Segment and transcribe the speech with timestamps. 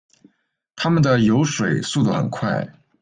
[0.75, 2.73] 它们的游水速度很快。